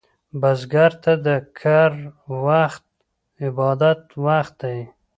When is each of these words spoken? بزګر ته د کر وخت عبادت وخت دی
بزګر 0.41 0.91
ته 1.03 1.13
د 1.25 1.27
کر 1.59 1.91
وخت 2.45 2.85
عبادت 3.45 4.01
وخت 4.25 4.53
دی 4.63 4.79